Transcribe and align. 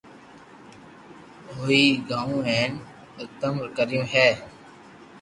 ھوئي 1.55 1.83
گآو 2.09 2.33
ھين 2.47 2.71
ٿي 3.13 3.23
زتم 3.29 3.55
ڪريو 3.75 4.01
ھي 4.11 4.27